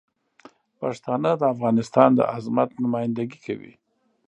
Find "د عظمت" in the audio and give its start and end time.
2.15-2.69